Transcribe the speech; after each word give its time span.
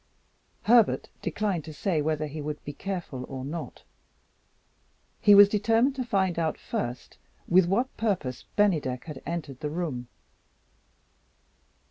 Herbert 0.63 1.09
declined 1.21 1.63
to 1.65 1.75
say 1.75 2.01
whether 2.01 2.25
he 2.25 2.41
would 2.41 2.65
be 2.65 2.73
careful 2.73 3.23
or 3.25 3.45
not. 3.45 3.83
He 5.19 5.35
was 5.35 5.47
determined 5.47 5.95
to 5.97 6.03
find 6.03 6.39
out, 6.39 6.57
first, 6.57 7.19
with 7.47 7.67
what 7.67 7.95
purpose 7.97 8.45
Bennydeck 8.55 9.03
had 9.03 9.21
entered 9.27 9.59
the 9.59 9.69
room. 9.69 10.07